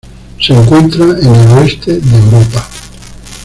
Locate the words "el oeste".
1.35-1.99